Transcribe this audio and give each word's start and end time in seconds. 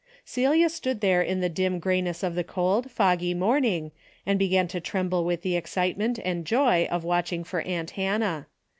Celia 0.25 0.67
stood 0.69 0.99
there 1.01 1.21
in 1.21 1.41
the 1.41 1.47
dim 1.47 1.77
greyness 1.77 2.23
of 2.23 2.33
the 2.33 2.43
cold, 2.43 2.89
foggy 2.89 3.35
morning 3.35 3.91
and 4.25 4.39
began 4.39 4.67
to 4.69 4.81
tremble 4.81 5.23
with 5.23 5.43
the 5.43 5.55
excitement 5.55 6.17
and 6.25 6.43
joy 6.43 6.85
of 6.89 7.03
watching 7.03 7.43
for 7.43 7.61
aunt 7.61 7.91
Hannah. 7.91 8.47